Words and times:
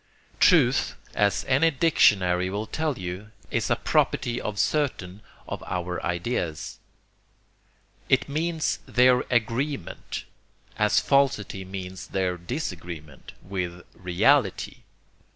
Truth, 0.39 0.95
as 1.13 1.45
any 1.47 1.69
dictionary 1.69 2.49
will 2.49 2.65
tell 2.65 2.97
you, 2.97 3.29
is 3.51 3.69
a 3.69 3.75
property 3.75 4.41
of 4.41 4.57
certain 4.57 5.21
of 5.47 5.61
our 5.67 6.03
ideas. 6.03 6.79
It 8.09 8.27
means 8.27 8.79
their 8.87 9.19
'agreement,' 9.29 10.25
as 10.75 10.99
falsity 10.99 11.63
means 11.65 12.07
their 12.07 12.35
disagreement, 12.35 13.33
with 13.43 13.83
'reality.' 13.93 14.77